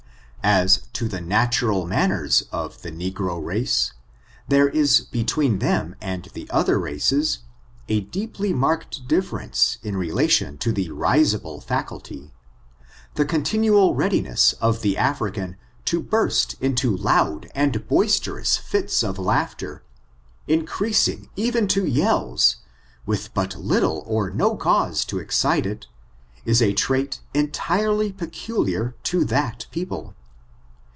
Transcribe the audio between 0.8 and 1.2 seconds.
to